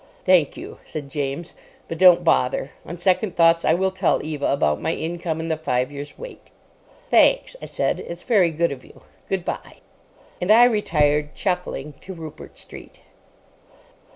[0.25, 1.53] "Thank you," said James,
[1.87, 2.71] "but don't bother.
[2.87, 6.49] On second thoughts I will tell Eva about my income and the five years' wait."
[7.11, 9.01] "Thanks," I said; "it's very good of you.
[9.29, 9.75] Good bye."
[10.41, 13.01] And I retired, chuckling, to Rupert Street.